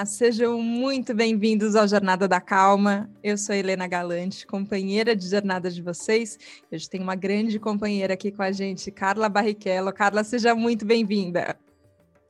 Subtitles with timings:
[0.00, 3.10] Olá, sejam muito bem-vindos ao Jornada da Calma.
[3.22, 6.38] Eu sou Helena Galante, companheira de jornada de vocês.
[6.72, 9.92] Hoje tem uma grande companheira aqui com a gente, Carla Barrichello.
[9.92, 11.54] Carla, seja muito bem-vinda.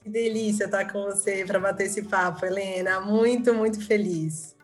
[0.03, 3.01] Que delícia estar com você para bater esse papo, Helena.
[3.03, 4.57] Muito, muito feliz.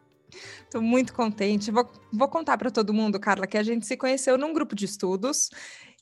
[0.65, 1.71] Estou muito contente.
[1.71, 4.85] Vou, vou contar para todo mundo, Carla, que a gente se conheceu num grupo de
[4.85, 5.49] estudos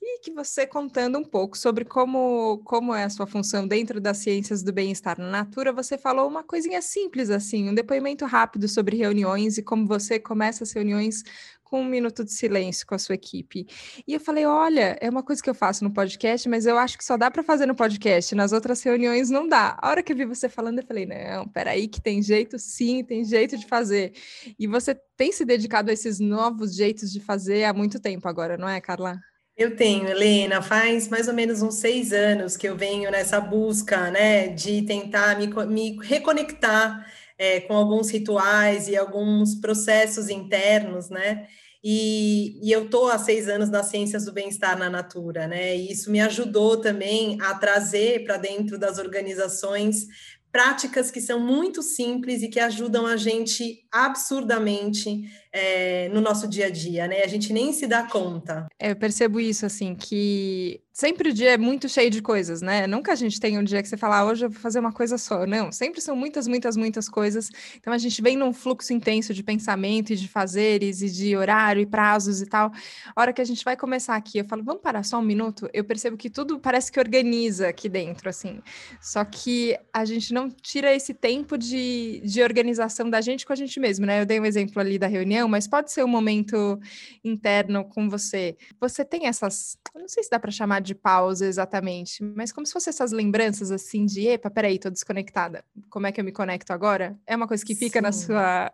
[0.07, 4.19] e que você contando um pouco sobre como, como é a sua função dentro das
[4.19, 8.97] ciências do bem-estar na Natura, você falou uma coisinha simples assim, um depoimento rápido sobre
[8.97, 11.23] reuniões e como você começa as reuniões
[11.65, 13.67] com um minuto de silêncio com a sua equipe.
[14.07, 16.97] E eu falei: olha, é uma coisa que eu faço no podcast, mas eu acho
[16.97, 19.77] que só dá para fazer no podcast, nas outras reuniões não dá.
[19.81, 23.03] A hora que eu vi você falando, eu falei: não, peraí, que tem jeito sim,
[23.03, 24.13] tem jeito de fazer.
[24.59, 28.57] E você tem se dedicado a esses novos jeitos de fazer há muito tempo agora,
[28.57, 29.19] não é, Carla?
[29.57, 34.11] Eu tenho, Helena, faz mais ou menos uns seis anos que eu venho nessa busca,
[34.11, 37.07] né, de tentar me, me reconectar
[37.39, 41.47] é, com alguns rituais e alguns processos internos, né,
[41.85, 45.93] e, e eu estou há seis anos nas ciências do bem-estar na Natura, né, e
[45.93, 50.09] isso me ajudou também a trazer para dentro das organizações
[50.51, 55.23] práticas que são muito simples e que ajudam a gente absurdamente
[55.55, 57.23] é, no nosso dia a dia, né?
[57.23, 58.67] A gente nem se dá conta.
[58.77, 62.89] É, eu percebo isso, assim, que sempre o dia é muito cheio de coisas, né?
[62.89, 64.93] Nunca a gente tem um dia que você fala, ah, hoje eu vou fazer uma
[64.93, 65.47] coisa só.
[65.47, 67.51] Não, sempre são muitas, muitas, muitas coisas.
[67.77, 71.81] Então a gente vem num fluxo intenso de pensamento e de fazeres e de horário
[71.81, 72.73] e prazos e tal.
[73.15, 75.69] A hora que a gente vai começar aqui, eu falo, vamos parar só um minuto?
[75.73, 78.61] Eu percebo que tudo parece que organiza aqui dentro, assim.
[79.01, 83.57] Só que a gente não tira esse tempo de, de organização da gente com a
[83.57, 84.21] gente mesmo, né?
[84.21, 86.79] Eu dei um exemplo ali da reunião mas pode ser um momento
[87.23, 88.57] interno com você.
[88.81, 92.73] Você tem essas, não sei se dá para chamar de pausa exatamente, mas como se
[92.73, 95.65] fossem essas lembranças assim de, epa, peraí, tô desconectada.
[95.91, 97.19] Como é que eu me conecto agora?
[97.27, 98.03] É uma coisa que fica Sim.
[98.03, 98.73] na sua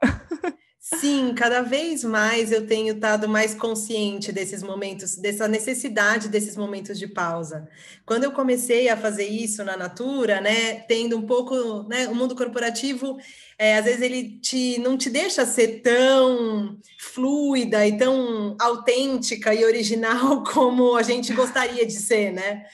[0.82, 6.98] Sim, cada vez mais eu tenho estado mais consciente desses momentos, dessa necessidade desses momentos
[6.98, 7.68] de pausa.
[8.06, 12.34] Quando eu comecei a fazer isso na Natura, né, tendo um pouco, né, o mundo
[12.34, 13.18] corporativo,
[13.60, 19.62] é, às vezes ele te, não te deixa ser tão fluida e tão autêntica e
[19.66, 22.64] original como a gente gostaria de ser, né?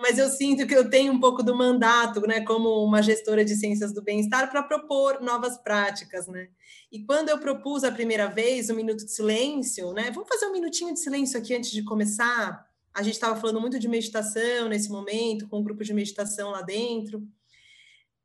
[0.00, 3.54] mas eu sinto que eu tenho um pouco do mandato, né, como uma gestora de
[3.54, 6.48] ciências do bem-estar, para propor novas práticas, né?
[6.90, 10.10] E quando eu propus a primeira vez o um minuto de silêncio, né?
[10.10, 12.66] Vamos fazer um minutinho de silêncio aqui antes de começar.
[12.94, 16.62] A gente estava falando muito de meditação nesse momento, com um grupo de meditação lá
[16.62, 17.22] dentro.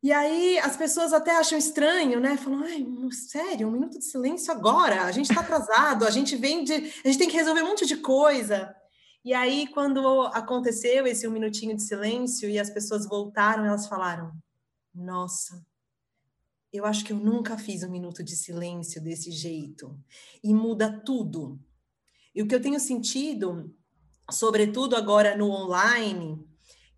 [0.06, 2.38] E aí as pessoas até acham estranho, né?
[2.38, 5.06] Falam, ai, sério, um minuto de silêncio agora?
[5.06, 6.74] A gente está atrasado, a gente vem de.
[6.74, 8.76] A gente tem que resolver um monte de coisa.
[9.24, 14.32] E aí, quando aconteceu esse um minutinho de silêncio e as pessoas voltaram, elas falaram:
[14.94, 15.66] Nossa,
[16.72, 20.00] eu acho que eu nunca fiz um minuto de silêncio desse jeito.
[20.44, 21.60] E muda tudo.
[22.36, 23.76] E o que eu tenho sentido,
[24.30, 26.48] sobretudo agora no online,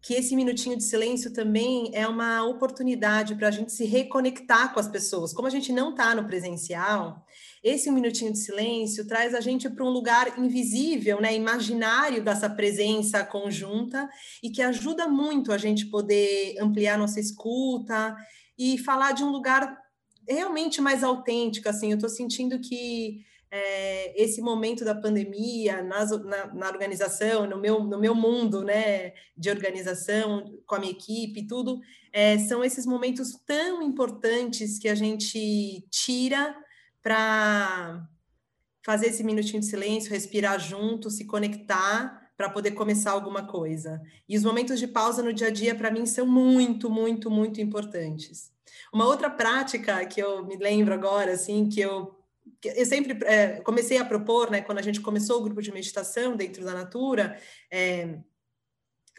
[0.07, 4.79] que esse minutinho de silêncio também é uma oportunidade para a gente se reconectar com
[4.79, 5.33] as pessoas.
[5.33, 7.25] Como a gente não está no presencial,
[7.61, 13.21] esse minutinho de silêncio traz a gente para um lugar invisível, né, imaginário dessa presença
[13.25, 14.09] conjunta
[14.41, 18.15] e que ajuda muito a gente poder ampliar nossa escuta
[18.57, 19.77] e falar de um lugar
[20.25, 21.67] realmente mais autêntico.
[21.67, 27.57] Assim, eu estou sentindo que é, esse momento da pandemia nas, na, na, organização, no
[27.57, 31.79] meu, no meu mundo né, de organização, com a minha equipe, tudo,
[32.11, 36.55] é, são esses momentos tão importantes que a gente tira
[37.01, 38.07] para
[38.85, 44.01] fazer esse minutinho de silêncio, respirar junto, se conectar para poder começar alguma coisa.
[44.29, 47.59] E os momentos de pausa no dia a dia, para mim, são muito, muito, muito
[47.59, 48.51] importantes.
[48.93, 52.16] Uma outra prática que eu me lembro agora, assim, que eu,
[52.63, 56.35] eu sempre é, comecei a propor, né, quando a gente começou o grupo de meditação
[56.35, 57.39] dentro da Natura,
[57.71, 58.19] é,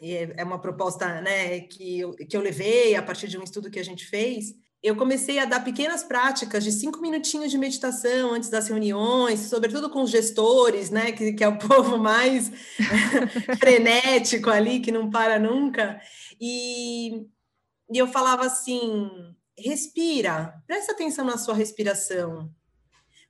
[0.01, 3.79] é uma proposta né, que, eu, que eu levei a partir de um estudo que
[3.79, 8.49] a gente fez, eu comecei a dar pequenas práticas de cinco minutinhos de meditação antes
[8.49, 12.49] das reuniões, sobretudo com os gestores, né, que, que é o povo mais
[13.59, 15.99] frenético ali, que não para nunca.
[16.39, 17.25] E,
[17.91, 19.09] e eu falava assim:
[19.57, 22.49] respira, presta atenção na sua respiração.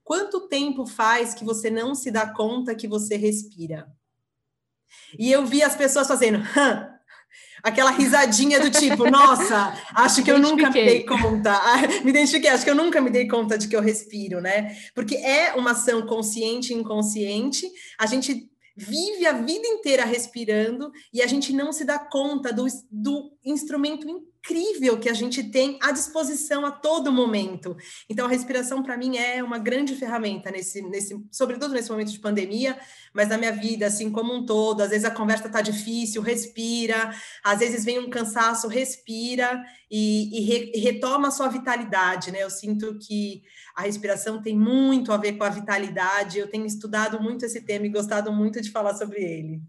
[0.10, 3.88] Quanto tempo faz que você não se dá conta que você respira?
[5.20, 6.90] E eu vi as pessoas fazendo, Hã,
[7.62, 11.62] aquela risadinha do tipo, nossa, acho que eu nunca me dei conta,
[12.04, 14.76] me identifiquei, acho que eu nunca me dei conta de que eu respiro, né?
[14.96, 17.70] Porque é uma ação consciente e inconsciente,
[18.00, 22.66] a gente vive a vida inteira respirando e a gente não se dá conta do,
[22.90, 24.08] do instrumento
[24.40, 27.76] incrível que a gente tem à disposição a todo momento.
[28.10, 32.20] Então, a respiração, para mim, é uma grande ferramenta, nesse, nesse, sobretudo nesse momento de
[32.20, 32.80] pandemia,
[33.14, 34.82] mas na minha vida, assim, como um todo.
[34.82, 37.14] Às vezes a conversa está difícil, respira.
[37.44, 42.44] Às vezes vem um cansaço, respira e, e, re, e retoma a sua vitalidade, né?
[42.44, 43.44] Eu sinto que
[43.76, 46.40] a respiração tem muito a ver com a vitalidade.
[46.40, 49.62] Eu tenho estudado muito esse tema e gostado muito de falar sobre ele.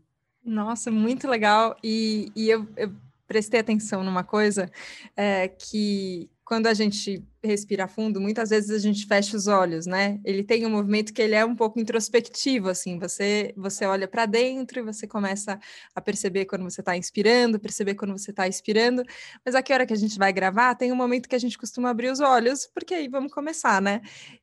[0.45, 1.77] Nossa, muito legal.
[1.83, 2.93] E, e eu, eu
[3.31, 4.69] prestei atenção numa coisa
[5.17, 10.19] é, que quando a gente respira fundo, muitas vezes a gente fecha os olhos, né?
[10.25, 12.99] Ele tem um movimento que ele é um pouco introspectivo, assim.
[12.99, 15.61] Você você olha para dentro e você começa
[15.95, 19.05] a perceber quando você está inspirando, perceber quando você está expirando.
[19.47, 21.57] Mas aqui a hora que a gente vai gravar, tem um momento que a gente
[21.57, 24.01] costuma abrir os olhos, porque aí vamos começar, né?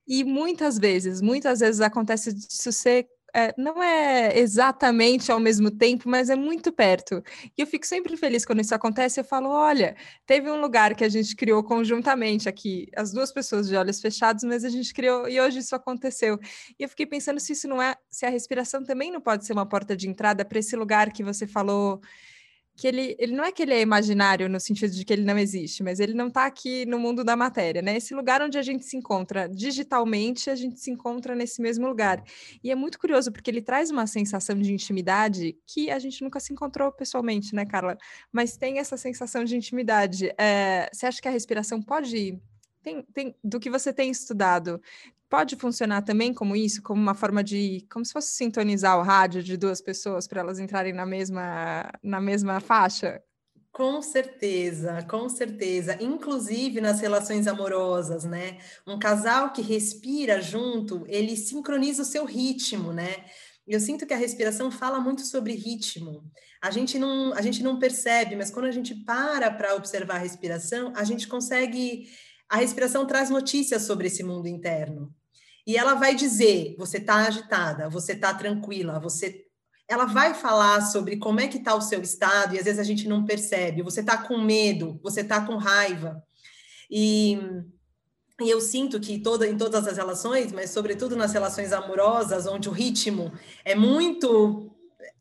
[0.08, 3.06] E muitas vezes, muitas vezes acontece disso ser
[3.38, 7.24] é, não é exatamente ao mesmo tempo, mas é muito perto.
[7.56, 9.20] E eu fico sempre feliz quando isso acontece.
[9.20, 9.96] Eu falo: olha,
[10.26, 14.44] teve um lugar que a gente criou conjuntamente aqui, as duas pessoas de olhos fechados,
[14.44, 16.40] mas a gente criou e hoje isso aconteceu.
[16.80, 19.54] E eu fiquei pensando se isso não é, se a respiração também não pode ser
[19.54, 22.02] uma porta de entrada para esse lugar que você falou
[22.78, 25.36] que ele, ele não é que ele é imaginário no sentido de que ele não
[25.36, 27.98] existe, mas ele não está aqui no mundo da matéria, né?
[27.98, 32.24] Esse lugar onde a gente se encontra digitalmente, a gente se encontra nesse mesmo lugar.
[32.64, 36.40] E é muito curioso porque ele traz uma sensação de intimidade que a gente nunca
[36.40, 37.98] se encontrou pessoalmente, né, Carla?
[38.32, 40.32] Mas tem essa sensação de intimidade.
[40.38, 42.40] É, você acha que a respiração pode
[42.88, 44.82] tem, tem, do que você tem estudado,
[45.30, 49.44] pode funcionar também como isso, como uma forma de, como se fosse sintonizar o rádio
[49.44, 53.22] de duas pessoas para elas entrarem na mesma, na mesma faixa?
[53.72, 55.98] Com certeza, com certeza.
[56.02, 58.58] Inclusive nas relações amorosas, né?
[58.88, 63.26] Um casal que respira junto, ele sincroniza o seu ritmo, né?
[63.68, 66.24] Eu sinto que a respiração fala muito sobre ritmo.
[66.60, 70.20] A gente não, a gente não percebe, mas quando a gente para para observar a
[70.20, 72.08] respiração, a gente consegue
[72.50, 75.14] a respiração traz notícias sobre esse mundo interno.
[75.66, 79.46] E ela vai dizer: você está agitada, você está tranquila, você.
[79.90, 82.84] Ela vai falar sobre como é que está o seu estado, e às vezes a
[82.84, 83.82] gente não percebe.
[83.82, 86.22] Você está com medo, você está com raiva.
[86.92, 87.38] E,
[88.42, 92.68] e eu sinto que toda, em todas as relações, mas sobretudo nas relações amorosas, onde
[92.68, 93.32] o ritmo
[93.64, 94.70] é muito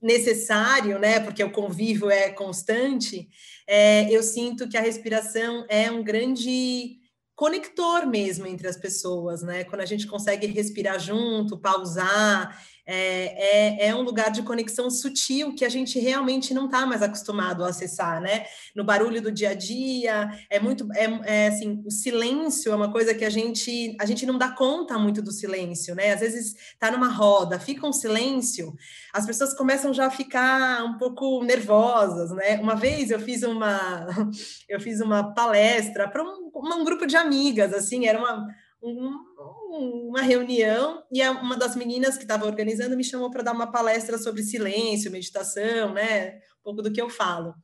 [0.03, 1.21] necessário, né?
[1.21, 3.29] Porque o convívio é constante,
[3.69, 7.01] é, eu sinto que a respiração é um grande
[7.37, 9.63] conector mesmo entre as pessoas, né?
[9.65, 15.55] Quando a gente consegue respirar junto, pausar, é, é, é um lugar de conexão sutil
[15.55, 18.47] que a gente realmente não está mais acostumado a acessar, né?
[18.75, 22.91] No barulho do dia a dia, é muito, é, é, assim, o silêncio é uma
[22.91, 26.13] coisa que a gente, a gente não dá conta muito do silêncio, né?
[26.13, 28.75] Às vezes está numa roda, fica um silêncio,
[29.13, 32.59] as pessoas começam já a ficar um pouco nervosas, né?
[32.61, 34.07] Uma vez eu fiz uma,
[34.69, 38.47] eu fiz uma palestra para um um grupo de amigas, assim, era uma,
[38.83, 43.71] um, uma reunião e uma das meninas que estava organizando me chamou para dar uma
[43.71, 46.37] palestra sobre silêncio, meditação, né?
[46.61, 47.55] Um pouco do que eu falo.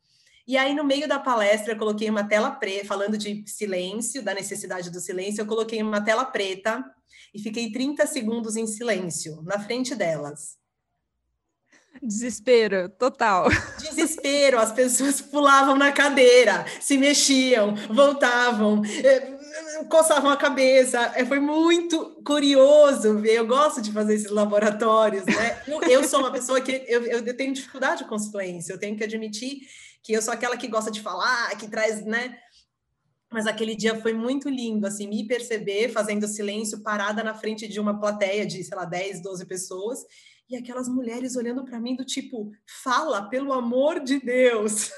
[0.47, 4.35] E aí, no meio da palestra, eu coloquei uma tela preta, falando de silêncio, da
[4.35, 6.85] necessidade do silêncio, eu coloquei uma tela preta
[7.33, 10.62] e fiquei 30 segundos em silêncio, na frente delas.
[12.01, 13.49] Desespero, total.
[13.81, 19.39] Desespero, as pessoas pulavam na cadeira, se mexiam, voltavam, eh,
[19.89, 21.13] coçavam a cabeça.
[21.15, 23.35] É, foi muito curioso ver.
[23.35, 25.63] Eu gosto de fazer esses laboratórios, né?
[25.89, 29.61] Eu sou uma pessoa que eu, eu tenho dificuldade com silêncio, eu tenho que admitir
[30.03, 32.37] que eu sou aquela que gosta de falar, que traz, né?
[33.33, 37.81] Mas aquele dia foi muito lindo, assim, me perceber fazendo silêncio, parada na frente de
[37.81, 40.01] uma plateia de, sei lá, 10, 12 pessoas,
[40.53, 44.91] e aquelas mulheres olhando para mim do tipo, fala, pelo amor de Deus.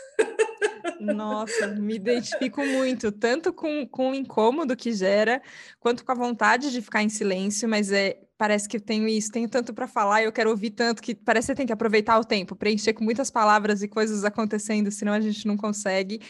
[1.01, 5.41] Nossa, me identifico muito, tanto com, com o incômodo que gera,
[5.79, 9.31] quanto com a vontade de ficar em silêncio, mas é, parece que eu tenho isso,
[9.31, 12.25] tenho tanto para falar, eu quero ouvir tanto que parece que tem que aproveitar o
[12.25, 16.21] tempo, preencher com muitas palavras e coisas acontecendo, senão a gente não consegue.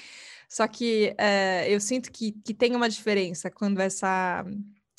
[0.49, 4.45] Só que é, eu sinto que, que tem uma diferença quando essa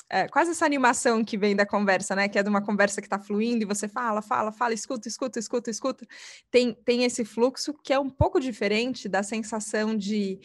[0.09, 2.29] é, quase essa animação que vem da conversa, né?
[2.29, 5.39] Que é de uma conversa que está fluindo e você fala, fala, fala, escuta, escuta,
[5.39, 6.05] escuta, escuta.
[6.51, 10.39] Tem, tem esse fluxo que é um pouco diferente da sensação de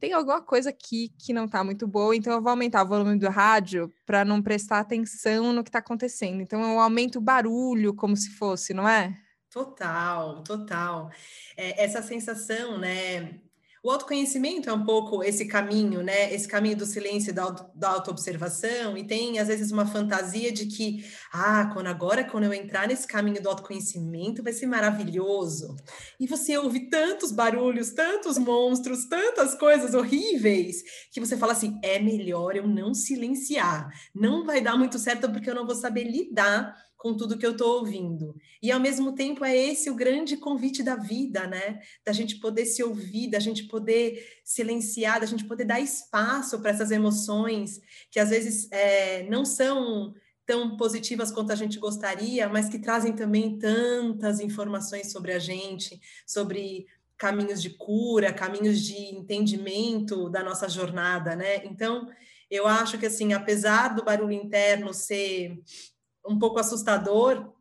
[0.00, 3.16] tem alguma coisa aqui que não está muito boa, então eu vou aumentar o volume
[3.16, 6.40] do rádio para não prestar atenção no que está acontecendo.
[6.40, 9.16] Então eu aumento o barulho como se fosse, não é?
[9.48, 11.10] Total, total.
[11.56, 13.38] É, essa sensação, né?
[13.84, 16.32] O autoconhecimento é um pouco esse caminho, né?
[16.32, 20.66] Esse caminho do silêncio e da, da autoobservação, e tem às vezes uma fantasia de
[20.66, 25.74] que, ah, quando agora, quando eu entrar nesse caminho do autoconhecimento, vai ser maravilhoso.
[26.20, 31.98] E você ouve tantos barulhos, tantos monstros, tantas coisas horríveis, que você fala assim: é
[31.98, 36.72] melhor eu não silenciar, não vai dar muito certo porque eu não vou saber lidar
[37.02, 38.36] com tudo que eu estou ouvindo.
[38.62, 41.80] E ao mesmo tempo é esse o grande convite da vida, né?
[42.06, 46.70] Da gente poder se ouvir, da gente poder silenciar, da gente poder dar espaço para
[46.70, 50.14] essas emoções que às vezes é, não são
[50.46, 56.00] tão positivas quanto a gente gostaria, mas que trazem também tantas informações sobre a gente,
[56.24, 56.86] sobre
[57.18, 61.64] caminhos de cura, caminhos de entendimento da nossa jornada, né?
[61.64, 62.08] Então,
[62.48, 65.58] eu acho que assim, apesar do barulho interno ser
[66.26, 67.52] um pouco assustador,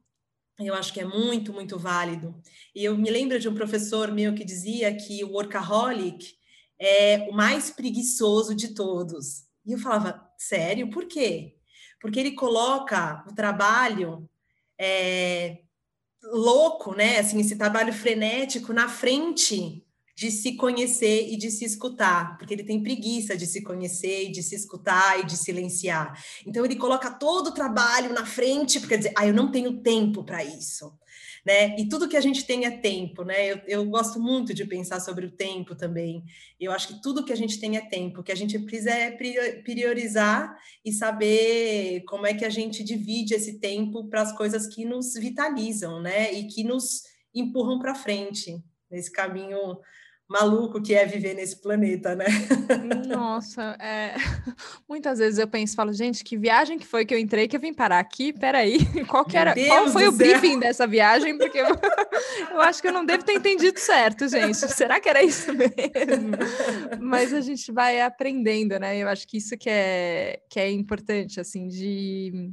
[0.60, 2.40] eu acho que é muito, muito válido.
[2.76, 6.36] E eu me lembro de um professor meu que dizia que o workaholic
[6.80, 9.46] é o mais preguiçoso de todos.
[9.66, 10.90] E eu falava, sério?
[10.90, 11.56] Por quê?
[12.00, 14.30] Porque ele coloca o trabalho
[14.80, 15.60] é,
[16.24, 17.20] louco, né?
[17.20, 19.86] Assim, esse trabalho frenético na frente
[20.22, 24.32] de se conhecer e de se escutar, porque ele tem preguiça de se conhecer e
[24.32, 26.14] de se escutar e de silenciar.
[26.46, 30.24] Então ele coloca todo o trabalho na frente, porque dizer, ah, eu não tenho tempo
[30.24, 30.96] para isso.
[31.44, 31.76] Né?
[31.76, 33.52] E tudo que a gente tem é tempo, né?
[33.52, 36.24] Eu, eu, gosto muito de pensar sobre o tempo também.
[36.60, 38.22] Eu acho que tudo que a gente tem é tempo.
[38.22, 39.10] Que a gente precisa é
[39.64, 44.86] priorizar e saber como é que a gente divide esse tempo para as coisas que
[44.86, 46.32] nos vitalizam, né?
[46.32, 49.80] E que nos empurram para frente nesse caminho
[50.32, 52.26] maluco que é viver nesse planeta, né?
[53.08, 54.16] Nossa, é...
[54.88, 57.60] muitas vezes eu penso, falo, gente, que viagem que foi que eu entrei que eu
[57.60, 58.32] vim parar aqui?
[58.32, 61.38] Peraí, qual que era, qual foi o briefing dessa viagem?
[61.38, 61.68] Porque eu...
[62.52, 64.56] eu, acho que eu não devo ter entendido certo, gente.
[64.56, 65.72] Será que era isso mesmo?
[67.00, 68.98] Mas a gente vai aprendendo, né?
[68.98, 72.50] Eu acho que isso que é, que é importante, assim, de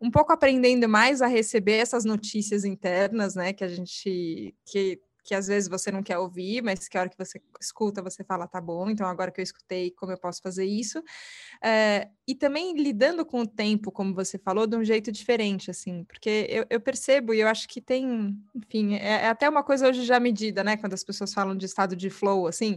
[0.00, 3.52] um pouco aprendendo mais a receber essas notícias internas, né?
[3.52, 7.10] Que a gente que que às vezes você não quer ouvir, mas que a hora
[7.10, 10.42] que você escuta, você fala, tá bom, então agora que eu escutei, como eu posso
[10.42, 11.02] fazer isso?
[11.62, 16.04] É, e também lidando com o tempo, como você falou, de um jeito diferente, assim,
[16.04, 19.88] porque eu, eu percebo e eu acho que tem, enfim, é, é, até uma coisa
[19.88, 22.76] hoje já medida, né, quando as pessoas falam de estado de flow, assim,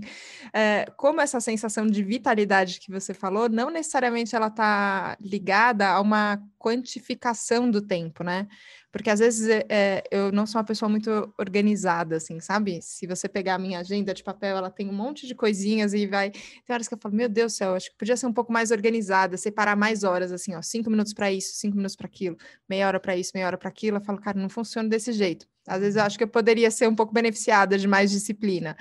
[0.54, 6.02] é, como essa sensação de vitalidade que você falou, não necessariamente ela tá ligada a
[6.02, 8.48] uma quantificação do tempo, né?
[8.96, 12.82] Porque às vezes é, eu não sou uma pessoa muito organizada, assim, sabe?
[12.82, 16.08] Se você pegar a minha agenda de papel, ela tem um monte de coisinhas e
[16.08, 16.32] vai.
[16.32, 18.54] Tem horas que eu falo, meu Deus do céu, acho que podia ser um pouco
[18.54, 22.38] mais organizada, separar mais horas, assim, ó, cinco minutos para isso, cinco minutos para aquilo,
[22.70, 23.98] meia hora para isso, meia hora para aquilo.
[23.98, 25.46] Eu falo, cara, não funciona desse jeito.
[25.68, 28.78] Às vezes eu acho que eu poderia ser um pouco beneficiada de mais disciplina.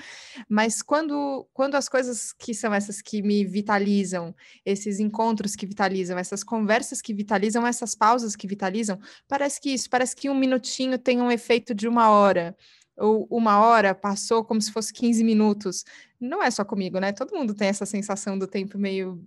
[0.48, 6.18] Mas quando, quando as coisas que são essas que me vitalizam, esses encontros que vitalizam,
[6.18, 10.98] essas conversas que vitalizam, essas pausas que vitalizam, parece que isso, parece que um minutinho
[10.98, 12.56] tem um efeito de uma hora.
[12.96, 15.84] Ou uma hora passou como se fosse 15 minutos.
[16.20, 17.12] Não é só comigo, né?
[17.12, 19.20] Todo mundo tem essa sensação do tempo meio.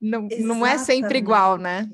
[0.00, 1.90] Não, não é sempre igual, né?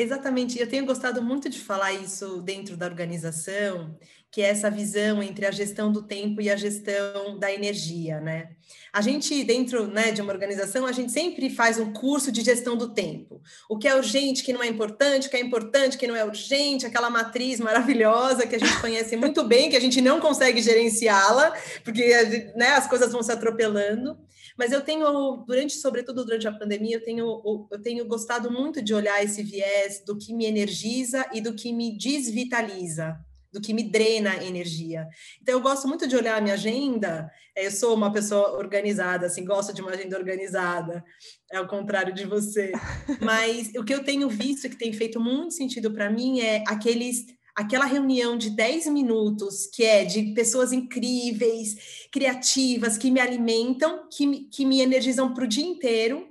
[0.00, 3.98] Exatamente, eu tenho gostado muito de falar isso dentro da organização,
[4.30, 8.48] que é essa visão entre a gestão do tempo e a gestão da energia, né?
[8.90, 12.78] A gente, dentro né, de uma organização, a gente sempre faz um curso de gestão
[12.78, 13.42] do tempo.
[13.68, 16.24] O que é urgente, que não é importante, o que é importante, que não é
[16.24, 20.62] urgente, aquela matriz maravilhosa que a gente conhece muito bem, que a gente não consegue
[20.62, 21.52] gerenciá-la,
[21.84, 22.08] porque
[22.56, 24.16] né, as coisas vão se atropelando.
[24.60, 28.92] Mas eu tenho, durante, sobretudo durante a pandemia, eu tenho, eu tenho gostado muito de
[28.92, 33.18] olhar esse viés do que me energiza e do que me desvitaliza
[33.50, 35.08] do que me drena energia.
[35.40, 37.28] Então, eu gosto muito de olhar a minha agenda.
[37.56, 41.02] É, eu sou uma pessoa organizada, assim, gosto de uma agenda organizada,
[41.50, 42.70] é ao contrário de você.
[43.20, 47.24] Mas o que eu tenho visto que tem feito muito sentido para mim é aqueles
[47.54, 54.26] aquela reunião de 10 minutos, que é de pessoas incríveis, criativas, que me alimentam, que
[54.26, 56.28] me, que me energizam para o dia inteiro,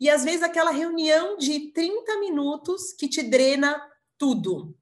[0.00, 3.80] e às vezes aquela reunião de 30 minutos que te drena
[4.18, 4.76] tudo.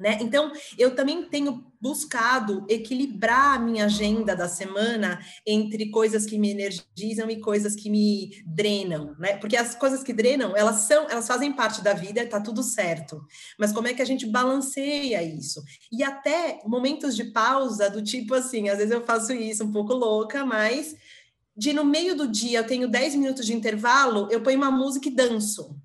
[0.00, 0.16] Né?
[0.22, 6.50] Então, eu também tenho buscado equilibrar a minha agenda da semana entre coisas que me
[6.50, 9.36] energizam e coisas que me drenam, né?
[9.36, 13.22] Porque as coisas que drenam, elas são, elas fazem parte da vida, tá tudo certo.
[13.58, 15.62] Mas como é que a gente balanceia isso?
[15.92, 19.92] E até momentos de pausa do tipo assim, às vezes eu faço isso um pouco
[19.92, 20.96] louca, mas
[21.54, 25.08] de no meio do dia eu tenho 10 minutos de intervalo, eu ponho uma música
[25.08, 25.78] e danço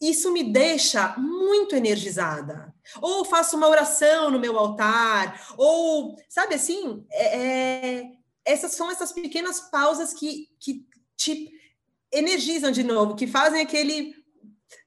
[0.00, 2.74] isso me deixa muito energizada.
[3.00, 8.10] Ou faço uma oração no meu altar, ou, sabe assim, é, é,
[8.44, 10.86] essas são essas pequenas pausas que, que
[11.16, 11.50] te
[12.12, 14.14] energizam de novo, que fazem aquele,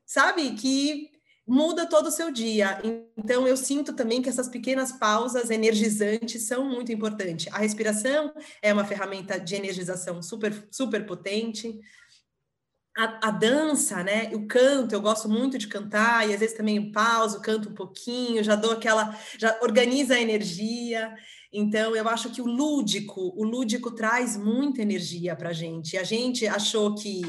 [0.05, 1.09] sabe, que
[1.49, 2.79] muda todo o seu dia.
[3.17, 7.51] Então, eu sinto também que essas pequenas pausas energizantes são muito importantes.
[7.51, 11.79] A respiração é uma ferramenta de energização super, super potente.
[12.99, 14.29] A, a, dança, né?
[14.33, 18.43] O canto, eu gosto muito de cantar, e às vezes também pauso, canto um pouquinho,
[18.43, 21.15] já dou aquela, já organiza a energia.
[21.51, 25.97] Então, eu acho que o lúdico, o lúdico traz muita energia para a gente.
[25.97, 27.21] A gente achou que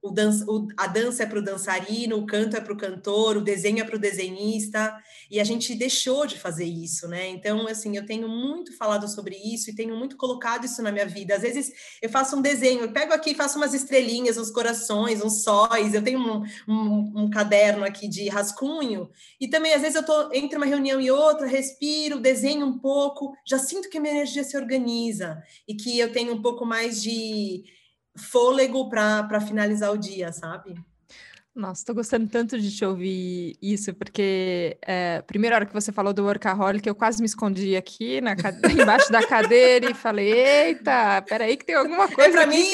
[0.00, 3.36] o dança, o, a dança é para o dançarino, o canto é para o cantor,
[3.36, 4.96] o desenho é para o desenhista,
[5.30, 7.28] e a gente deixou de fazer isso, né?
[7.28, 11.06] Então, assim, eu tenho muito falado sobre isso e tenho muito colocado isso na minha
[11.06, 11.34] vida.
[11.34, 15.42] Às vezes eu faço um desenho, eu pego aqui, faço umas estrelinhas, uns corações, uns
[15.42, 20.04] sóis, eu tenho um, um, um caderno aqui de rascunho, e também às vezes eu
[20.04, 24.14] tô entre uma reunião e outra, respiro, desenho um pouco, já sinto que a minha
[24.14, 27.64] energia se organiza e que eu tenho um pouco mais de
[28.18, 30.74] fôlego para finalizar o dia, sabe?
[31.58, 36.12] Nossa, estou gostando tanto de te ouvir isso, porque é, primeira hora que você falou
[36.12, 38.36] do workaholic, eu quase me escondi aqui na,
[38.80, 42.64] embaixo da cadeira e falei, eita, peraí que tem alguma é coisa É para mim!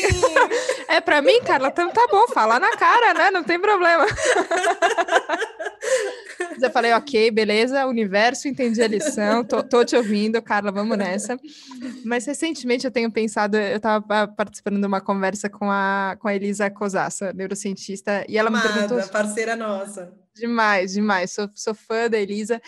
[0.87, 1.69] é para mim, Carla?
[1.69, 3.31] Então tá bom, fala na cara, né?
[3.31, 4.05] Não tem problema.
[6.61, 11.39] eu falei, ok, beleza, universo, entendi a lição, tô, tô, te ouvindo, Carla, vamos nessa.
[12.05, 16.35] Mas recentemente eu tenho pensado, eu estava participando de uma conversa com a, com a
[16.35, 19.09] Elisa Cosassa, neurocientista, e ela me perguntou...
[19.09, 20.13] parceira nossa.
[20.35, 22.61] Demais, demais, sou, sou fã da Elisa,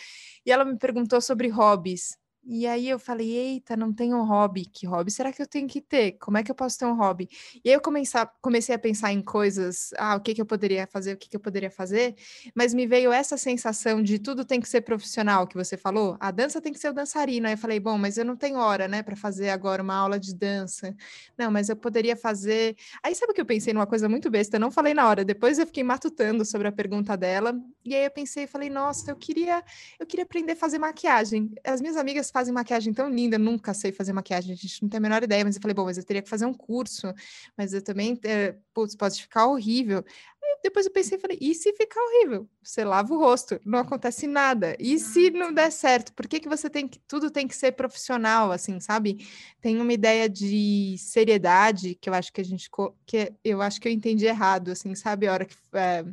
[0.45, 2.17] e ela me perguntou sobre hobbies.
[2.49, 4.67] E aí eu falei, eita, não tenho hobby.
[4.67, 6.12] Que hobby será que eu tenho que ter?
[6.12, 7.29] Como é que eu posso ter um hobby?
[7.65, 10.47] E aí eu comecei a, comecei a pensar em coisas, ah, o que, que eu
[10.47, 12.15] poderia fazer, o que, que eu poderia fazer,
[12.55, 16.17] mas me veio essa sensação de tudo tem que ser profissional, que você falou.
[16.21, 17.49] A dança tem que ser o dançarino.
[17.49, 20.19] Aí eu falei, bom, mas eu não tenho hora, né, para fazer agora uma aula
[20.19, 20.95] de dança.
[21.37, 22.76] Não, mas eu poderia fazer.
[23.03, 24.57] Aí sabe o que eu pensei numa coisa muito besta?
[24.57, 27.53] Eu não falei na hora, depois eu fiquei matutando sobre a pergunta dela,
[27.90, 29.62] e aí eu pensei, falei, nossa, eu queria,
[29.99, 31.52] eu queria aprender a fazer maquiagem.
[31.64, 34.88] As minhas amigas fazem maquiagem tão linda, eu nunca sei fazer maquiagem, a gente não
[34.88, 37.12] tem a menor ideia, mas eu falei, bom, mas eu teria que fazer um curso,
[37.57, 40.05] mas eu também, é, putz, pode ficar horrível.
[40.46, 42.49] Aí depois eu pensei, falei, e se ficar horrível?
[42.62, 44.77] Você lava o rosto, não acontece nada.
[44.79, 47.72] E se não der certo, por que que você tem que, tudo tem que ser
[47.72, 49.27] profissional, assim, sabe?
[49.61, 52.70] Tem uma ideia de seriedade que eu acho que a gente,
[53.05, 55.27] que eu acho que eu entendi errado, assim, sabe?
[55.27, 56.05] A hora que, é,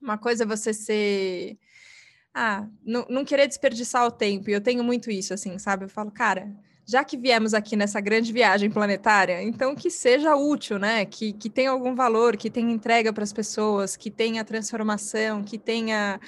[0.00, 1.58] uma coisa é você ser
[2.34, 4.50] ah, não, não querer desperdiçar o tempo.
[4.50, 5.86] E eu tenho muito isso, assim, sabe?
[5.86, 6.54] Eu falo, cara,
[6.86, 11.06] já que viemos aqui nessa grande viagem planetária, então que seja útil, né?
[11.06, 15.58] Que, que tenha algum valor, que tenha entrega para as pessoas, que tenha transformação, que
[15.58, 16.20] tenha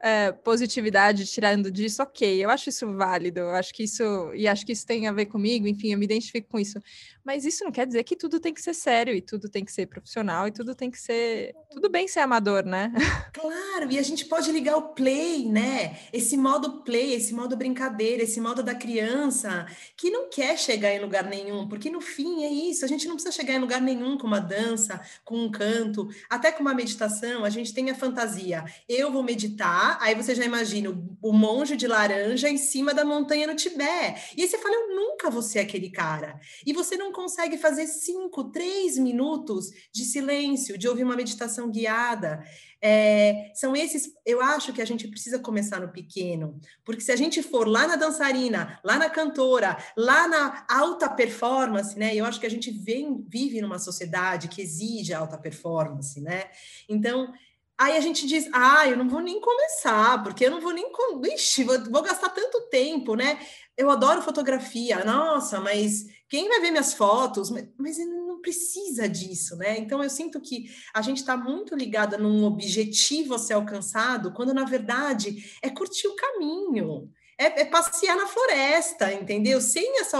[0.00, 4.64] é, positividade tirando disso, ok, eu acho isso válido, eu acho que isso, e acho
[4.64, 6.80] que isso tem a ver comigo, enfim, eu me identifico com isso.
[7.26, 9.72] Mas isso não quer dizer que tudo tem que ser sério, e tudo tem que
[9.72, 11.52] ser profissional, e tudo tem que ser.
[11.72, 12.92] Tudo bem ser amador, né?
[13.34, 15.98] Claro, e a gente pode ligar o play, né?
[16.12, 21.00] Esse modo play, esse modo brincadeira, esse modo da criança, que não quer chegar em
[21.00, 24.16] lugar nenhum, porque no fim é isso, a gente não precisa chegar em lugar nenhum
[24.16, 28.64] com uma dança, com um canto, até com uma meditação, a gente tem a fantasia.
[28.88, 30.90] Eu vou meditar aí você já imagina
[31.22, 34.34] o, monge de laranja em cima da montanha no Tibete.
[34.36, 36.40] E aí você fala, eu nunca vou ser aquele cara.
[36.64, 42.44] E você não consegue fazer cinco, três minutos de silêncio, de ouvir uma meditação guiada.
[42.80, 47.16] É, são esses, eu acho que a gente precisa começar no pequeno, porque se a
[47.16, 52.14] gente for lá na dançarina, lá na cantora, lá na alta performance, né?
[52.14, 56.44] Eu acho que a gente vem, vive numa sociedade que exige alta performance, né?
[56.86, 57.32] Então,
[57.78, 60.86] Aí a gente diz, ah, eu não vou nem começar, porque eu não vou nem.
[61.34, 63.38] Ixi, vou, vou gastar tanto tempo, né?
[63.76, 67.50] Eu adoro fotografia, nossa, mas quem vai ver minhas fotos?
[67.50, 69.78] Mas, não precisa disso, né?
[69.78, 74.54] Então eu sinto que a gente está muito ligada num objetivo a ser alcançado, quando
[74.54, 79.60] na verdade é curtir o caminho é, é, passear na floresta, entendeu?
[79.60, 80.16] Sem esse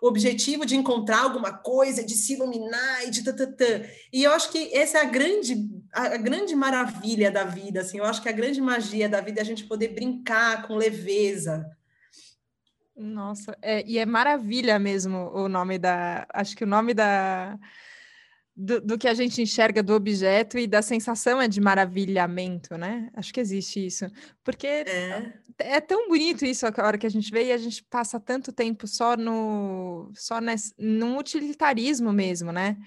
[0.00, 3.82] objetivo de encontrar alguma coisa, de se iluminar e de tatatã.
[4.12, 7.98] E eu acho que essa é a grande, a grande maravilha da vida, assim.
[7.98, 11.66] Eu acho que a grande magia da vida é a gente poder brincar com leveza.
[12.96, 16.26] Nossa, é, e é maravilha mesmo o nome da.
[16.32, 17.58] Acho que o nome da
[18.56, 23.10] do, do, que a gente enxerga do objeto e da sensação é de maravilhamento, né?
[23.14, 24.06] Acho que existe isso.
[24.42, 27.82] Porque é, é tão bonito isso a hora que a gente vê e a gente
[27.84, 32.78] passa tanto tempo só no só nesse, num utilitarismo mesmo, né?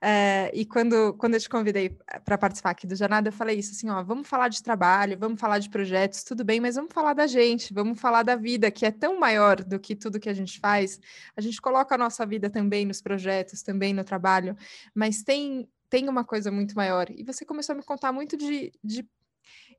[0.00, 3.72] É, e quando, quando eu te convidei para participar aqui do Jornada, eu falei isso
[3.72, 7.14] assim: ó, vamos falar de trabalho, vamos falar de projetos, tudo bem, mas vamos falar
[7.14, 10.34] da gente, vamos falar da vida, que é tão maior do que tudo que a
[10.34, 11.00] gente faz.
[11.36, 14.56] A gente coloca a nossa vida também nos projetos, também no trabalho,
[14.94, 17.08] mas tem, tem uma coisa muito maior.
[17.10, 19.06] E você começou a me contar muito de, de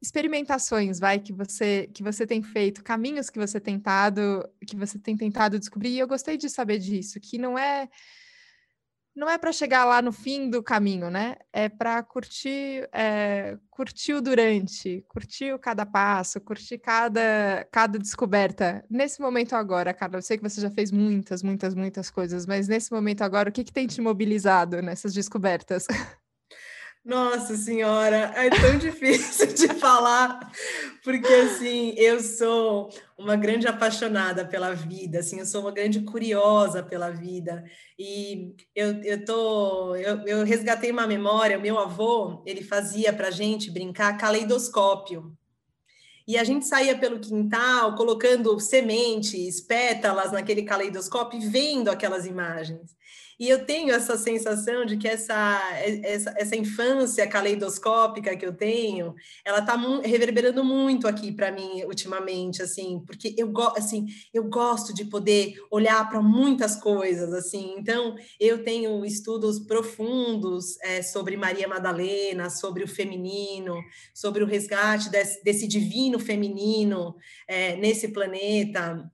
[0.01, 5.17] experimentações, vai, que você que você tem feito, caminhos que você tentado, que você tem
[5.17, 5.89] tentado descobrir.
[5.89, 7.89] E eu gostei de saber disso, que não é
[9.17, 11.37] não é para chegar lá no fim do caminho, né?
[11.51, 18.85] É para curtir, é, curtir o durante, curtir cada passo, curtir cada, cada descoberta.
[18.87, 22.67] Nesse momento agora, Carla, eu sei que você já fez muitas, muitas, muitas coisas, mas
[22.67, 25.87] nesse momento agora, o que, que tem te mobilizado nessas descobertas?
[27.07, 30.51] Nossa senhora, é tão difícil de falar,
[31.05, 36.83] porque assim, eu sou uma grande apaixonada pela vida, assim, eu sou uma grande curiosa
[36.83, 37.63] pela vida.
[37.97, 43.31] E eu, eu tô, eu, eu resgatei uma memória, o meu avô, ele fazia pra
[43.31, 45.31] gente brincar caleidoscópio.
[46.27, 52.97] E a gente saía pelo quintal colocando sementes, pétalas naquele caleidoscópio e vendo aquelas imagens.
[53.39, 55.61] E eu tenho essa sensação de que essa,
[56.03, 59.13] essa, essa infância caleidoscópica que eu tenho,
[59.45, 65.05] ela está reverberando muito aqui para mim ultimamente, assim, porque eu, assim, eu gosto de
[65.05, 67.75] poder olhar para muitas coisas, assim.
[67.77, 73.79] Então, eu tenho estudos profundos é, sobre Maria Madalena, sobre o feminino,
[74.15, 77.15] sobre o resgate desse, desse divino feminino
[77.47, 79.07] é, nesse planeta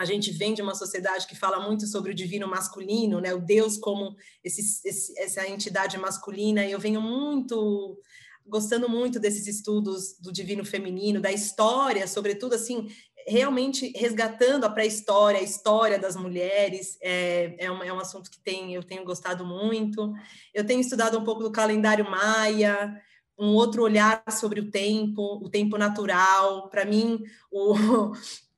[0.00, 3.34] a gente vem de uma sociedade que fala muito sobre o divino masculino, né?
[3.34, 6.64] O Deus como esse, esse, essa entidade masculina.
[6.64, 8.00] E eu venho muito
[8.46, 12.88] gostando muito desses estudos do divino feminino, da história, sobretudo assim,
[13.26, 16.96] realmente resgatando a pré-história, a história das mulheres.
[17.02, 20.14] É, é, um, é um assunto que tem, eu tenho gostado muito.
[20.54, 22.98] Eu tenho estudado um pouco do calendário maia
[23.38, 26.70] um outro olhar sobre o tempo, o tempo natural.
[26.70, 27.74] Para mim, o,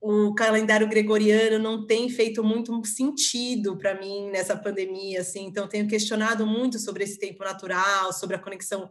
[0.04, 5.86] o calendário gregoriano não tem feito muito sentido para mim nessa pandemia, assim, então tenho
[5.86, 8.90] questionado muito sobre esse tempo natural, sobre a conexão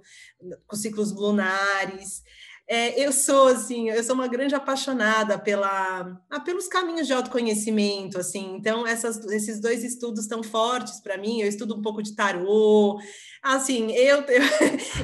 [0.66, 2.24] com ciclos lunares.
[2.66, 8.18] É, eu sou assim, eu sou uma grande apaixonada pela, ah, pelos caminhos de autoconhecimento,
[8.18, 8.56] assim.
[8.56, 11.42] Então essas, esses dois estudos estão fortes para mim.
[11.42, 12.98] Eu estudo um pouco de tarô,
[13.44, 13.92] assim.
[13.92, 14.44] Eu eu,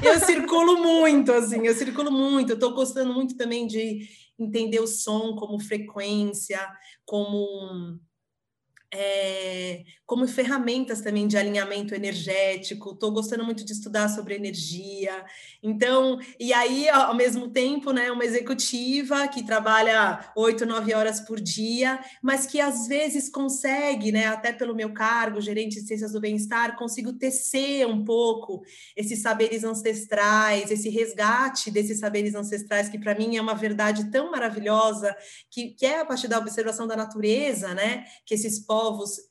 [0.14, 1.66] eu circulo muito, assim.
[1.66, 2.52] Eu circulo muito.
[2.52, 6.60] Eu estou gostando muito também de entender o som como frequência,
[7.04, 7.98] como
[8.92, 12.92] é, como ferramentas também de alinhamento energético.
[12.92, 15.24] Estou gostando muito de estudar sobre energia.
[15.62, 21.38] Então, e aí, ao mesmo tempo, né, uma executiva que trabalha oito, nove horas por
[21.38, 26.20] dia, mas que às vezes consegue, né, até pelo meu cargo, gerente de ciências do
[26.20, 28.62] bem-estar, consigo tecer um pouco
[28.96, 34.30] esses saberes ancestrais, esse resgate desses saberes ancestrais, que para mim é uma verdade tão
[34.30, 35.14] maravilhosa,
[35.50, 38.77] que, que é a partir da observação da natureza, né, que esses povos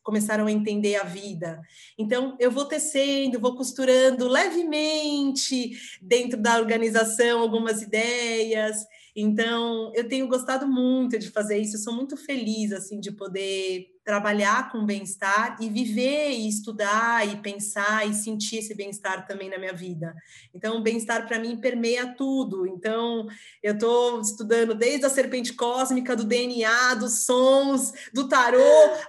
[0.03, 1.61] começaram a entender a vida.
[1.97, 8.85] Então, eu vou tecendo, vou costurando levemente dentro da organização algumas ideias.
[9.15, 13.96] Então, eu tenho gostado muito de fazer isso, eu sou muito feliz assim de poder
[14.07, 19.57] trabalhar com bem-estar e viver e estudar e pensar e sentir esse bem-estar também na
[19.57, 20.15] minha vida.
[20.55, 22.65] Então, o bem-estar para mim permeia tudo.
[22.65, 23.27] Então,
[23.61, 28.57] eu estou estudando desde a serpente cósmica, do DNA, dos sons, do tarô,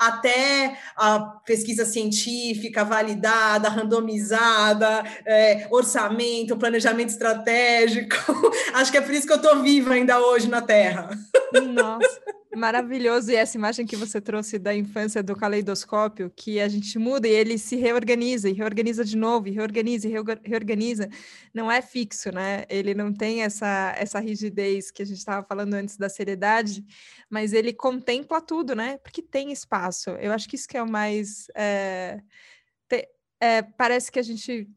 [0.01, 8.17] até a pesquisa científica validada, randomizada, é, orçamento, planejamento estratégico.
[8.75, 11.09] Acho que é por isso que eu estou viva ainda hoje na Terra.
[11.73, 12.38] Nossa.
[12.57, 13.31] Maravilhoso.
[13.31, 17.31] E essa imagem que você trouxe da infância do caleidoscópio, que a gente muda e
[17.31, 21.09] ele se reorganiza, e reorganiza de novo, e reorganiza, e reorganiza,
[21.53, 22.65] não é fixo, né?
[22.71, 26.85] Ele não tem essa, essa rigidez que a gente estava falando antes da seriedade,
[27.29, 28.99] mas ele contempla tudo, né?
[28.99, 30.11] Porque tem espaço.
[30.11, 31.49] Eu acho que isso que é o mais.
[31.55, 32.19] É,
[32.89, 33.09] te,
[33.41, 34.69] é, parece que a gente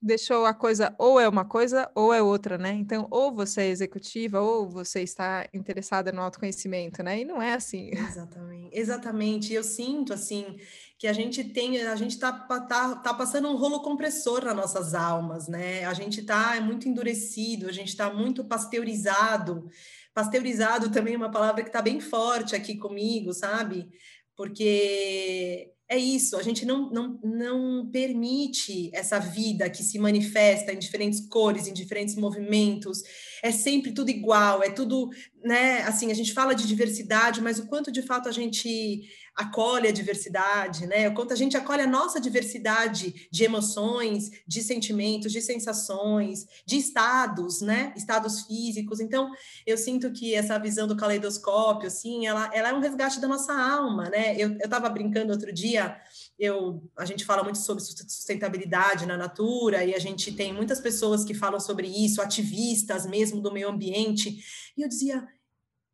[0.00, 2.72] deixou a coisa ou é uma coisa ou é outra, né?
[2.72, 7.20] Então, ou você é executiva ou você está interessada no autoconhecimento, né?
[7.20, 7.90] E não é assim.
[7.92, 8.70] Exatamente.
[8.72, 9.52] Exatamente.
[9.52, 10.56] Eu sinto assim
[10.98, 14.94] que a gente tem, a gente tá, tá, tá passando um rolo compressor nas nossas
[14.94, 15.84] almas, né?
[15.84, 19.68] A gente tá é muito endurecido, a gente tá muito pasteurizado.
[20.14, 23.88] Pasteurizado também é uma palavra que está bem forte aqui comigo, sabe?
[24.36, 30.78] Porque é isso, a gente não, não, não permite essa vida que se manifesta em
[30.78, 33.02] diferentes cores, em diferentes movimentos,
[33.42, 35.08] é sempre tudo igual, é tudo,
[35.42, 35.82] né?
[35.84, 39.92] Assim, a gente fala de diversidade, mas o quanto de fato a gente acolhe a
[39.92, 41.08] diversidade, né?
[41.08, 46.76] O quanto a gente acolhe a nossa diversidade de emoções, de sentimentos, de sensações, de
[46.76, 47.94] estados, né?
[47.96, 48.98] Estados físicos.
[48.98, 49.30] Então,
[49.64, 53.52] eu sinto que essa visão do caleidoscópio, assim, ela, ela é um resgate da nossa
[53.52, 54.34] alma, né?
[54.36, 55.96] Eu estava brincando outro dia,
[56.36, 61.24] eu, a gente fala muito sobre sustentabilidade na natura e a gente tem muitas pessoas
[61.24, 64.36] que falam sobre isso, ativistas mesmo do meio ambiente,
[64.76, 65.28] e eu dizia,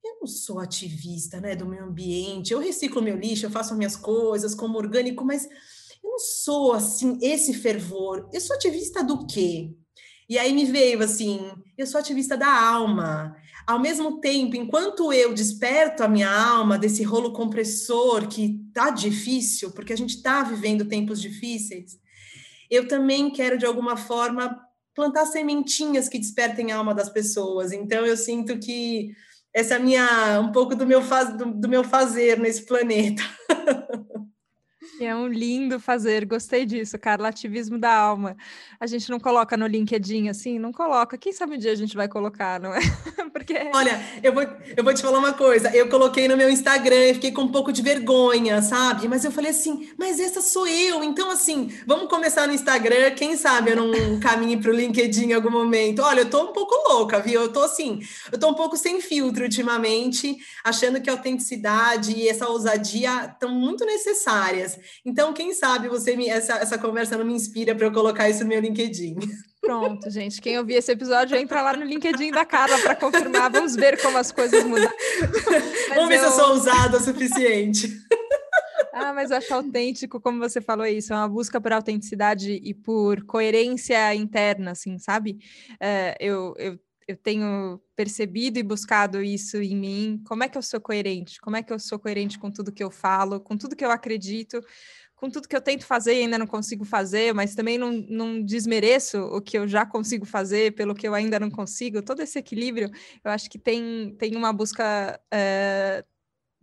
[0.05, 2.53] eu não sou ativista, né, do meio ambiente.
[2.53, 5.49] Eu reciclo meu lixo, eu faço minhas coisas como orgânico, mas
[6.03, 8.29] eu não sou assim esse fervor.
[8.33, 9.73] Eu sou ativista do quê?
[10.29, 11.41] E aí me veio assim,
[11.77, 13.37] eu sou ativista da alma.
[13.67, 19.71] Ao mesmo tempo, enquanto eu desperto a minha alma desse rolo compressor que tá difícil,
[19.71, 21.99] porque a gente tá vivendo tempos difíceis,
[22.71, 24.61] eu também quero de alguma forma
[24.95, 27.73] plantar sementinhas que despertem a alma das pessoas.
[27.73, 29.15] Então eu sinto que
[29.55, 33.23] essa é minha um pouco do meu faz, do, do meu fazer nesse planeta.
[35.01, 38.37] É um lindo fazer, gostei disso, Carla, ativismo da alma.
[38.79, 40.59] A gente não coloca no LinkedIn assim?
[40.59, 41.19] Não coloca.
[41.19, 42.81] Quem sabe um dia a gente vai colocar, não é?
[43.33, 43.55] Porque...
[43.75, 44.43] Olha, eu vou,
[44.77, 45.75] eu vou te falar uma coisa.
[45.75, 49.09] Eu coloquei no meu Instagram e fiquei com um pouco de vergonha, sabe?
[49.09, 51.03] Mas eu falei assim, mas essa sou eu.
[51.03, 53.11] Então, assim, vamos começar no Instagram.
[53.13, 56.03] Quem sabe eu não caminhe para o LinkedIn em algum momento.
[56.03, 57.43] Olha, eu tô um pouco louca, viu?
[57.43, 62.29] Eu tô assim, eu tô um pouco sem filtro ultimamente, achando que a autenticidade e
[62.29, 64.74] essa ousadia estão muito necessárias.
[65.05, 68.43] Então, quem sabe você me, essa, essa conversa não me inspira para eu colocar isso
[68.43, 69.17] no meu LinkedIn.
[69.61, 70.41] Pronto, gente.
[70.41, 73.51] Quem ouvir esse episódio, entra lá no LinkedIn da Carla para confirmar.
[73.51, 74.91] Vamos ver como as coisas mudam.
[75.95, 76.21] Vamos ver eu...
[76.21, 77.89] se eu sou ousada o suficiente.
[78.97, 82.73] Ah, mas eu acho autêntico, como você falou isso, é uma busca por autenticidade e
[82.73, 85.39] por coerência interna, assim, sabe?
[85.81, 90.23] É, eu, eu eu tenho percebido e buscado isso em mim.
[90.27, 91.41] Como é que eu sou coerente?
[91.41, 93.91] Como é que eu sou coerente com tudo que eu falo, com tudo que eu
[93.91, 94.61] acredito,
[95.15, 98.43] com tudo que eu tento fazer e ainda não consigo fazer, mas também não, não
[98.43, 102.03] desmereço o que eu já consigo fazer pelo que eu ainda não consigo.
[102.03, 102.91] Todo esse equilíbrio,
[103.25, 105.21] eu acho que tem, tem uma busca.
[105.33, 106.05] É,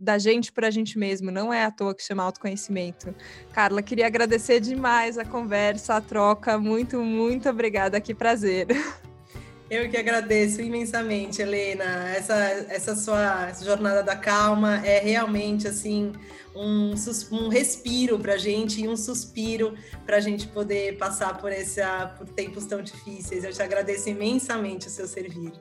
[0.01, 3.13] da gente para a gente mesmo, não é à toa que chama autoconhecimento.
[3.53, 6.57] Carla, queria agradecer demais a conversa, a troca.
[6.57, 8.65] Muito, muito obrigada, que prazer.
[9.71, 12.09] Eu que agradeço imensamente, Helena.
[12.09, 12.35] Essa,
[12.67, 16.11] essa sua jornada da calma é realmente assim
[16.53, 16.93] um,
[17.31, 19.73] um respiro para a gente e um suspiro
[20.05, 23.45] para a gente poder passar por, essa, por tempos tão difíceis.
[23.45, 25.53] Eu te agradeço imensamente o seu servir.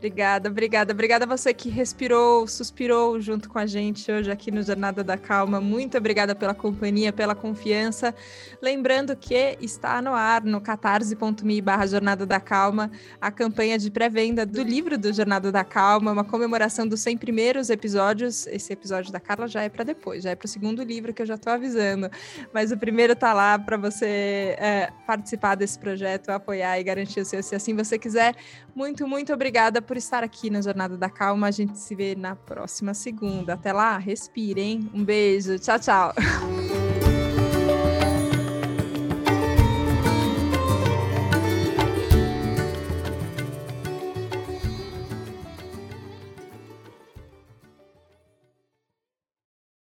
[0.00, 0.92] Obrigada, obrigada.
[0.94, 5.18] Obrigada a você que respirou, suspirou junto com a gente hoje aqui no Jornada da
[5.18, 5.60] Calma.
[5.60, 8.14] Muito obrigada pela companhia, pela confiança.
[8.62, 14.46] Lembrando que está no ar no catarse.me barra Jornada da Calma a campanha de pré-venda
[14.46, 18.46] do livro do Jornada da Calma, uma comemoração dos 100 primeiros episódios.
[18.46, 21.20] Esse episódio da Carla já é para depois, já é para o segundo livro que
[21.20, 22.08] eu já estou avisando.
[22.54, 27.24] Mas o primeiro está lá para você é, participar desse projeto, apoiar e garantir o
[27.26, 28.34] seu, se assim você quiser.
[28.74, 31.48] Muito, muito obrigada por estar aqui na Jornada da Calma.
[31.48, 33.54] A gente se vê na próxima segunda.
[33.54, 34.88] Até lá, respirem.
[34.94, 35.58] Um beijo.
[35.58, 36.14] Tchau, tchau.